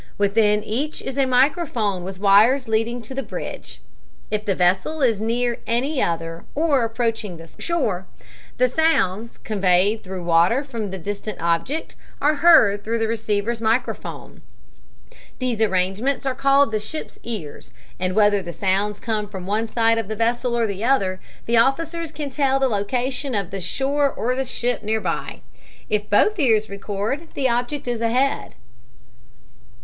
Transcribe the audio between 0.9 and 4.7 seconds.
is a microphone with wires leading to the bridge. If the